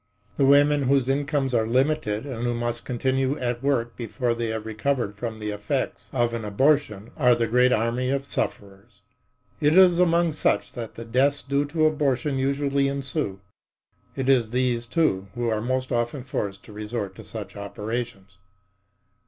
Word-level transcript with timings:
The 0.37 0.47
women 0.47 0.85
whose 0.89 1.07
incomes 1.07 1.53
are 1.53 1.67
limited 1.67 2.25
and 2.25 2.43
who 2.43 2.55
must 2.55 2.85
continue 2.85 3.37
at 3.37 3.61
work 3.61 3.95
before 3.95 4.33
they 4.33 4.47
have 4.47 4.65
recovered 4.65 5.13
from 5.15 5.37
the 5.37 5.51
effects 5.51 6.09
of 6.11 6.33
an 6.33 6.43
abortion 6.43 7.11
are 7.17 7.35
the 7.35 7.45
great 7.45 7.71
army 7.71 8.09
of 8.09 8.23
sufferers. 8.25 9.03
It 9.59 9.77
is 9.77 9.99
among 9.99 10.33
such 10.33 10.73
that 10.73 10.95
the 10.95 11.05
deaths 11.05 11.43
due 11.43 11.65
to 11.65 11.85
abortion 11.85 12.39
usually 12.39 12.87
ensue. 12.87 13.41
It 14.15 14.27
is 14.27 14.49
these, 14.49 14.87
too, 14.87 15.27
who 15.35 15.49
are 15.49 15.61
most 15.61 15.91
often 15.91 16.23
forced 16.23 16.63
to 16.63 16.73
resort 16.73 17.13
to 17.17 17.23
such 17.23 17.55
operations. 17.55 18.39